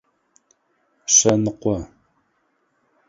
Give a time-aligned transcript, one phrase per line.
[1.15, 1.77] Шъэныкъо.